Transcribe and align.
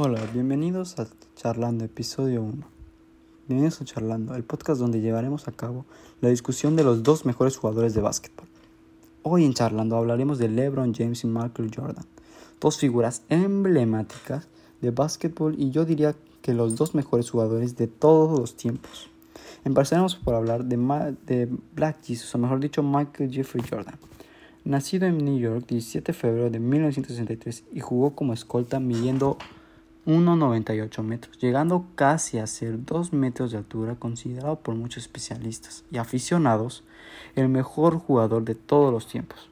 Hola, 0.00 0.20
bienvenidos 0.32 0.96
a 1.00 1.08
Charlando, 1.34 1.84
episodio 1.84 2.40
1. 2.40 2.64
Bienvenidos 3.48 3.80
a 3.80 3.84
Charlando, 3.84 4.36
el 4.36 4.44
podcast 4.44 4.80
donde 4.80 5.00
llevaremos 5.00 5.48
a 5.48 5.50
cabo 5.50 5.86
la 6.20 6.28
discusión 6.28 6.76
de 6.76 6.84
los 6.84 7.02
dos 7.02 7.26
mejores 7.26 7.56
jugadores 7.56 7.94
de 7.94 8.00
básquetbol. 8.00 8.46
Hoy 9.24 9.44
en 9.44 9.54
Charlando 9.54 9.96
hablaremos 9.96 10.38
de 10.38 10.50
LeBron 10.50 10.94
James 10.94 11.24
y 11.24 11.26
Michael 11.26 11.72
Jordan, 11.74 12.04
dos 12.60 12.78
figuras 12.78 13.24
emblemáticas 13.28 14.46
de 14.80 14.92
básquetbol 14.92 15.56
y 15.58 15.72
yo 15.72 15.84
diría 15.84 16.14
que 16.42 16.54
los 16.54 16.76
dos 16.76 16.94
mejores 16.94 17.28
jugadores 17.28 17.76
de 17.76 17.88
todos 17.88 18.38
los 18.38 18.56
tiempos. 18.56 19.10
Empezaremos 19.64 20.14
por 20.14 20.36
hablar 20.36 20.64
de, 20.66 20.76
de 21.26 21.48
Black 21.74 22.04
Jesus, 22.04 22.32
o 22.36 22.38
mejor 22.38 22.60
dicho, 22.60 22.84
Michael 22.84 23.32
Jeffrey 23.32 23.64
Jordan. 23.68 23.98
Nacido 24.64 25.08
en 25.08 25.24
New 25.24 25.40
York 25.40 25.64
17 25.66 26.12
de 26.12 26.16
febrero 26.16 26.50
de 26.50 26.60
1963 26.60 27.64
y 27.72 27.80
jugó 27.80 28.14
como 28.14 28.32
escolta 28.32 28.78
midiendo 28.78 29.38
1,98 30.08 31.02
metros, 31.02 31.38
llegando 31.38 31.84
casi 31.94 32.38
a 32.38 32.46
ser 32.46 32.82
2 32.82 33.12
metros 33.12 33.52
de 33.52 33.58
altura, 33.58 33.96
considerado 33.96 34.58
por 34.58 34.74
muchos 34.74 35.02
especialistas 35.02 35.84
y 35.92 35.98
aficionados 35.98 36.82
el 37.36 37.50
mejor 37.50 37.98
jugador 37.98 38.42
de 38.42 38.54
todos 38.54 38.90
los 38.90 39.06
tiempos, 39.06 39.50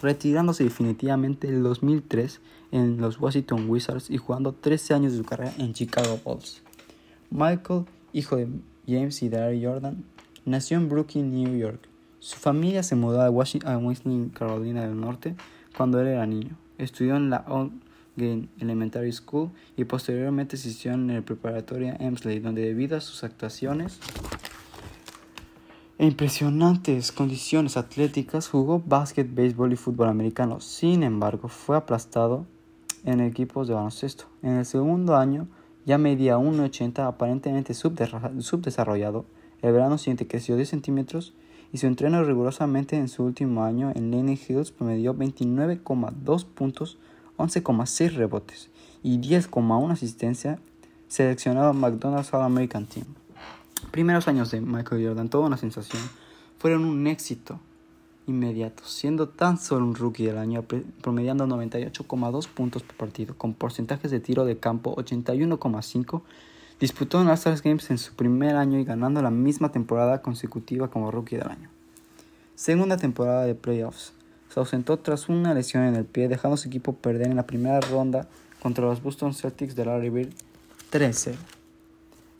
retirándose 0.00 0.64
definitivamente 0.64 1.48
en 1.48 1.56
el 1.56 1.62
2003 1.62 2.40
en 2.72 3.02
los 3.02 3.20
Washington 3.20 3.68
Wizards 3.68 4.08
y 4.08 4.16
jugando 4.16 4.54
13 4.54 4.94
años 4.94 5.12
de 5.12 5.18
su 5.18 5.24
carrera 5.24 5.52
en 5.58 5.74
Chicago 5.74 6.18
Bulls. 6.24 6.62
Michael, 7.30 7.84
hijo 8.14 8.36
de 8.36 8.48
James 8.86 9.22
y 9.22 9.28
Darry 9.28 9.62
Jordan, 9.62 10.04
nació 10.46 10.78
en 10.78 10.88
Brooklyn, 10.88 11.30
New 11.30 11.54
York. 11.58 11.86
Su 12.18 12.36
familia 12.38 12.82
se 12.82 12.96
mudó 12.96 13.20
a 13.20 13.28
Washington, 13.28 14.30
Carolina 14.30 14.86
del 14.86 14.98
Norte, 14.98 15.36
cuando 15.76 16.00
él 16.00 16.06
era 16.06 16.26
niño. 16.26 16.56
Estudió 16.78 17.16
en 17.16 17.28
la 17.28 17.44
Elementary 18.16 19.12
School 19.12 19.50
y 19.76 19.84
posteriormente 19.84 20.56
asistió 20.56 20.92
en 20.92 21.06
la 21.08 21.22
preparatoria 21.22 21.96
Emsley, 22.00 22.40
donde 22.40 22.62
debido 22.62 22.96
a 22.96 23.00
sus 23.00 23.24
actuaciones 23.24 24.00
e 25.98 26.06
impresionantes 26.06 27.10
condiciones 27.10 27.76
atléticas 27.78 28.48
jugó 28.48 28.82
básquet, 28.84 29.34
béisbol 29.34 29.72
y 29.72 29.76
fútbol 29.76 30.08
americano. 30.08 30.60
Sin 30.60 31.02
embargo, 31.02 31.48
fue 31.48 31.76
aplastado 31.76 32.46
en 33.04 33.20
equipos 33.20 33.66
de 33.66 33.74
baloncesto. 33.74 34.26
En 34.42 34.56
el 34.56 34.66
segundo 34.66 35.16
año 35.16 35.48
ya 35.86 35.96
medía 35.96 36.36
1,80, 36.36 37.06
aparentemente 37.06 37.72
subdesarrollado. 37.72 39.24
El 39.62 39.72
verano 39.72 39.96
siguiente 39.96 40.26
creció 40.26 40.56
10 40.56 40.68
centímetros 40.68 41.32
y 41.72 41.78
su 41.78 41.86
entreno 41.86 42.22
rigurosamente 42.24 42.96
en 42.96 43.08
su 43.08 43.24
último 43.24 43.64
año 43.64 43.90
en 43.94 44.10
Lenny 44.10 44.38
Hills 44.48 44.72
promedió 44.72 45.14
29,2 45.14 46.44
puntos 46.44 46.98
11,6 47.38 48.12
rebotes 48.14 48.70
y 49.02 49.18
10,1 49.18 49.92
asistencia, 49.92 50.58
seleccionado 51.08 51.72
McDonald's 51.74 52.32
All 52.34 52.42
American 52.42 52.86
Team. 52.86 53.06
Primeros 53.90 54.26
años 54.28 54.50
de 54.50 54.60
Michael 54.60 55.06
Jordan, 55.06 55.28
toda 55.28 55.46
una 55.46 55.56
sensación, 55.56 56.02
fueron 56.58 56.84
un 56.84 57.06
éxito 57.06 57.60
inmediato, 58.26 58.82
siendo 58.84 59.28
tan 59.28 59.58
solo 59.58 59.84
un 59.84 59.94
rookie 59.94 60.26
del 60.26 60.38
año, 60.38 60.64
promediando 61.00 61.46
98,2 61.46 62.48
puntos 62.48 62.82
por 62.82 62.96
partido, 62.96 63.36
con 63.36 63.54
porcentajes 63.54 64.10
de 64.10 64.20
tiro 64.20 64.44
de 64.44 64.58
campo 64.58 64.96
81,5. 64.96 66.22
Disputó 66.80 67.22
en 67.22 67.28
All-Stars 67.28 67.62
Games 67.62 67.90
en 67.90 67.98
su 67.98 68.14
primer 68.14 68.56
año 68.56 68.78
y 68.78 68.84
ganando 68.84 69.22
la 69.22 69.30
misma 69.30 69.70
temporada 69.70 70.20
consecutiva 70.20 70.88
como 70.88 71.10
rookie 71.10 71.36
del 71.36 71.48
año. 71.48 71.70
Segunda 72.54 72.96
temporada 72.96 73.44
de 73.44 73.54
playoffs 73.54 74.12
se 74.48 74.60
ausentó 74.60 74.98
tras 74.98 75.28
una 75.28 75.54
lesión 75.54 75.84
en 75.84 75.96
el 75.96 76.04
pie, 76.04 76.28
dejando 76.28 76.54
a 76.54 76.58
su 76.58 76.68
equipo 76.68 76.94
perder 76.94 77.28
en 77.28 77.36
la 77.36 77.46
primera 77.46 77.80
ronda 77.80 78.26
contra 78.62 78.86
los 78.86 79.02
Boston 79.02 79.34
Celtics 79.34 79.76
de 79.76 79.84
Larry 79.84 80.10
Bird 80.10 80.32
13. 80.90 81.34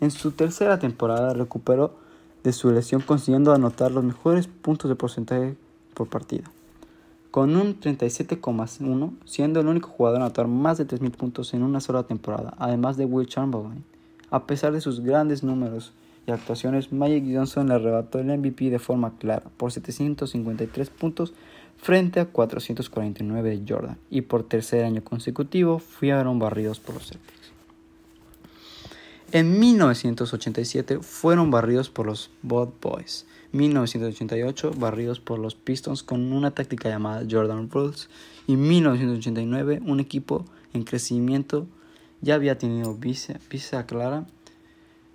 En 0.00 0.10
su 0.10 0.32
tercera 0.32 0.78
temporada 0.78 1.32
recuperó 1.32 1.94
de 2.42 2.52
su 2.52 2.70
lesión 2.72 3.02
consiguiendo 3.02 3.52
anotar 3.52 3.92
los 3.92 4.04
mejores 4.04 4.48
puntos 4.48 4.88
de 4.88 4.96
porcentaje 4.96 5.56
por 5.94 6.08
partida, 6.08 6.50
con 7.30 7.54
un 7.56 7.78
37,1, 7.78 9.12
siendo 9.24 9.60
el 9.60 9.68
único 9.68 9.88
jugador 9.88 10.20
a 10.20 10.24
anotar 10.24 10.48
más 10.48 10.78
de 10.78 10.86
3.000 10.86 11.12
puntos 11.12 11.54
en 11.54 11.62
una 11.62 11.80
sola 11.80 12.02
temporada, 12.02 12.54
además 12.58 12.96
de 12.96 13.04
Will 13.04 13.28
Chamberlain. 13.28 13.84
A 14.30 14.46
pesar 14.46 14.72
de 14.72 14.80
sus 14.80 15.00
grandes 15.00 15.42
números 15.42 15.92
y 16.26 16.30
actuaciones, 16.30 16.92
Magic 16.92 17.24
Johnson 17.32 17.68
le 17.68 17.74
arrebató 17.74 18.18
el 18.18 18.26
MVP 18.26 18.70
de 18.70 18.78
forma 18.78 19.16
clara, 19.18 19.44
por 19.56 19.72
753 19.72 20.90
puntos 20.90 21.32
frente 21.82 22.20
a 22.20 22.26
449 22.26 23.50
de 23.50 23.64
Jordan 23.68 23.98
y 24.08 24.22
por 24.22 24.44
tercer 24.44 24.84
año 24.84 25.02
consecutivo 25.02 25.80
fueron 25.80 26.38
barridos 26.38 26.78
por 26.78 26.94
los 26.94 27.08
Celtics. 27.08 27.52
En 29.32 29.58
1987 29.58 31.00
fueron 31.00 31.50
barridos 31.50 31.90
por 31.90 32.06
los 32.06 32.30
Bad 32.42 32.68
Boys, 32.80 33.26
1988 33.50 34.70
barridos 34.76 35.18
por 35.18 35.40
los 35.40 35.56
Pistons 35.56 36.04
con 36.04 36.32
una 36.32 36.52
táctica 36.52 36.88
llamada 36.88 37.26
Jordan 37.28 37.68
Rules 37.68 38.08
y 38.46 38.54
1989 38.54 39.80
un 39.84 39.98
equipo 39.98 40.44
en 40.74 40.84
crecimiento 40.84 41.66
ya 42.20 42.36
había 42.36 42.58
tenido 42.58 42.94
visa 42.94 43.86
clara 43.86 44.26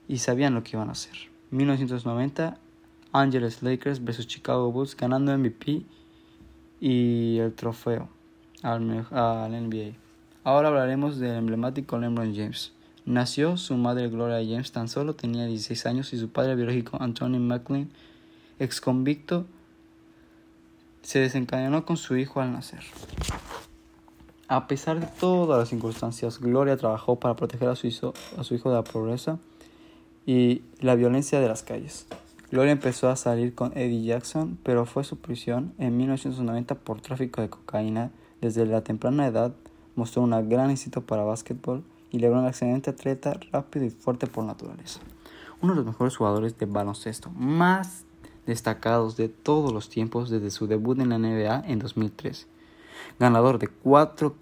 y 0.09 0.17
sabían 0.17 0.53
lo 0.53 0.63
que 0.63 0.75
iban 0.75 0.89
a 0.89 0.93
hacer. 0.93 1.15
1990 1.51 2.57
Angeles 3.13 3.63
Lakers 3.63 4.03
vs 4.03 4.27
Chicago 4.27 4.69
Bulls 4.69 4.97
ganando 4.97 5.35
MVP 5.37 5.85
y 6.79 7.37
el 7.39 7.53
trofeo 7.53 8.09
al, 8.61 8.85
NBA. 8.87 9.93
Ahora 10.43 10.69
hablaremos 10.69 11.17
del 11.19 11.35
emblemático 11.35 11.97
LeBron 11.97 12.35
James. 12.35 12.73
Nació 13.05 13.57
su 13.57 13.75
madre 13.75 14.09
Gloria 14.09 14.37
James, 14.37 14.71
tan 14.71 14.89
solo 14.89 15.15
tenía 15.15 15.45
16 15.45 15.85
años 15.85 16.13
y 16.13 16.17
su 16.17 16.29
padre 16.29 16.55
biológico 16.55 16.97
Anthony 16.99 17.39
McLean, 17.39 17.89
ex 18.59 18.81
convicto, 18.81 19.45
se 21.01 21.19
desencadenó 21.19 21.85
con 21.85 21.95
su 21.95 22.17
hijo 22.17 22.41
al 22.41 22.51
nacer. 22.51 22.81
A 24.49 24.67
pesar 24.67 24.99
de 24.99 25.07
todas 25.19 25.59
las 25.59 25.69
circunstancias, 25.69 26.39
Gloria 26.39 26.77
trabajó 26.77 27.17
para 27.17 27.35
proteger 27.35 27.69
a 27.69 27.75
su 27.75 28.13
a 28.37 28.43
su 28.43 28.55
hijo 28.55 28.69
de 28.69 28.75
la 28.75 28.83
pobreza 28.83 29.39
y 30.25 30.61
la 30.81 30.95
violencia 30.95 31.39
de 31.39 31.47
las 31.47 31.63
calles. 31.63 32.07
Gloria 32.49 32.71
empezó 32.71 33.09
a 33.09 33.17
salir 33.17 33.53
con 33.53 33.77
Eddie 33.77 34.05
Jackson, 34.05 34.57
pero 34.63 34.85
fue 34.85 35.03
su 35.03 35.17
prisión 35.17 35.73
en 35.79 35.97
1990 35.97 36.75
por 36.75 37.01
tráfico 37.01 37.41
de 37.41 37.49
cocaína. 37.49 38.11
Desde 38.39 38.65
la 38.65 38.83
temprana 38.83 39.27
edad 39.27 39.53
mostró 39.95 40.21
un 40.21 40.31
gran 40.47 40.69
éxito 40.69 41.01
para 41.01 41.23
básquetbol 41.23 41.83
y 42.09 42.19
logró 42.19 42.39
un 42.39 42.47
excelente 42.47 42.91
atleta, 42.91 43.37
rápido 43.51 43.85
y 43.85 43.89
fuerte 43.89 44.27
por 44.27 44.45
naturaleza. 44.45 45.01
Uno 45.61 45.73
de 45.73 45.77
los 45.77 45.87
mejores 45.87 46.15
jugadores 46.15 46.57
de 46.57 46.67
baloncesto 46.67 47.29
más 47.31 48.05
destacados 48.45 49.17
de 49.17 49.27
todos 49.27 49.73
los 49.73 49.89
tiempos 49.89 50.29
desde 50.29 50.49
su 50.49 50.67
debut 50.67 50.97
en 50.99 51.09
la 51.09 51.17
NBA 51.17 51.63
en 51.67 51.79
2003. 51.79 52.47
Ganador 53.19 53.59
de 53.59 53.67
cuatro 53.67 54.35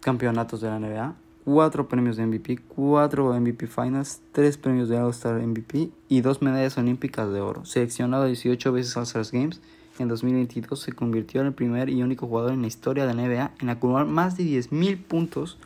campeonatos 0.00 0.62
de 0.62 0.68
la 0.68 0.78
NBA, 0.78 1.16
4 1.44 1.88
premios 1.88 2.16
de 2.16 2.26
MVP, 2.26 2.58
4 2.68 3.40
MVP 3.40 3.66
Finals, 3.66 4.20
3 4.32 4.56
premios 4.58 4.88
de 4.88 4.98
All-Star 4.98 5.40
MVP 5.40 5.90
y 6.08 6.20
2 6.20 6.42
medallas 6.42 6.78
olímpicas 6.78 7.32
de 7.32 7.40
oro. 7.40 7.64
Seleccionado 7.64 8.26
18 8.26 8.72
veces 8.72 8.96
All-Star 8.96 9.24
Games, 9.32 9.60
en 9.98 10.08
2022 10.08 10.80
se 10.80 10.92
convirtió 10.92 11.40
en 11.40 11.48
el 11.48 11.52
primer 11.52 11.88
y 11.88 12.02
único 12.02 12.26
jugador 12.26 12.52
en 12.52 12.62
la 12.62 12.68
historia 12.68 13.06
de 13.06 13.14
la 13.14 13.22
NBA 13.22 13.52
en 13.60 13.68
acumular 13.68 14.06
más 14.06 14.36
de 14.36 14.44
10.000 14.44 15.02
puntos, 15.02 15.58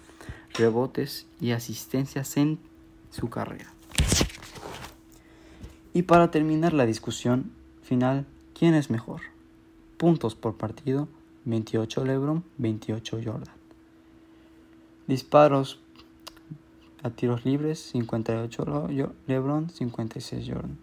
rebotes 0.54 1.26
y 1.40 1.52
asistencias 1.52 2.36
en 2.36 2.58
su 3.10 3.28
carrera. 3.28 3.72
Y 5.92 6.02
para 6.02 6.30
terminar 6.30 6.72
la 6.72 6.86
discusión 6.86 7.52
final, 7.82 8.26
¿quién 8.58 8.74
es 8.74 8.90
mejor? 8.90 9.20
Puntos 9.96 10.34
por 10.34 10.56
partido, 10.56 11.08
28 11.44 12.04
LeBron, 12.04 12.44
28 12.58 13.20
Jordan. 13.24 13.55
Disparos 15.06 15.78
a 17.04 17.10
tiros 17.10 17.44
libres 17.44 17.78
58 17.78 18.88
LeBron, 19.28 19.70
56 19.70 20.48
Jordan. 20.48 20.78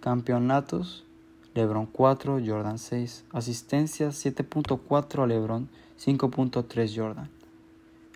Campeonatos 0.00 1.06
LeBron 1.54 1.86
4, 1.86 2.40
Jordan 2.44 2.78
6. 2.78 3.24
Asistencias 3.32 4.22
7.4 4.22 5.22
a 5.22 5.26
LeBron, 5.26 5.70
5.3 5.98 6.94
Jordan. 6.94 7.30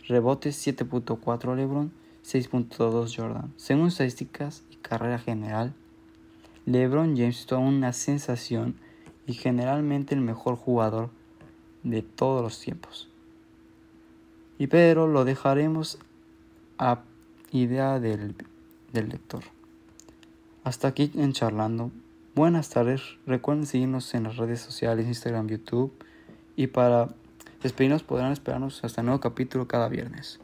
Rebotes 0.07 0.67
7.4 0.67 1.57
LeBron, 1.57 1.91
6.2 2.27 3.17
Jordan. 3.17 3.55
Según 3.57 3.89
estadísticas 3.89 4.65
y 4.71 4.77
carrera 4.77 5.19
general, 5.19 5.73
LeBron 6.67 7.17
James 7.17 7.47
es 7.47 7.53
una 7.53 7.95
sensación 7.95 8.77
y 9.27 9.33
generalmente 9.33 10.15
el 10.15 10.21
mejor 10.21 10.57
jugador 10.57 11.09
de 11.85 12.03
todos 12.03 12.43
los 12.43 12.61
tiempos 12.61 13.09
y 14.63 14.69
pero 14.69 15.09
lo 15.09 15.25
dejaremos 15.25 15.99
a 16.79 17.01
idea 17.51 17.99
del, 17.99 18.37
del 18.93 19.09
lector. 19.09 19.43
Hasta 20.63 20.87
aquí 20.87 21.11
en 21.17 21.33
charlando. 21.33 21.91
Buenas 22.37 22.71
tardes. 22.71 23.03
Recuerden 23.27 23.67
seguirnos 23.67 24.15
en 24.15 24.23
las 24.23 24.37
redes 24.37 24.61
sociales, 24.61 25.09
Instagram, 25.09 25.49
YouTube. 25.49 25.93
Y 26.55 26.69
para 26.69 27.09
despedirnos 27.61 28.05
podrán 28.05 28.31
esperarnos 28.31 28.85
hasta 28.85 29.01
el 29.01 29.07
nuevo 29.07 29.19
capítulo 29.19 29.67
cada 29.67 29.89
viernes. 29.89 30.39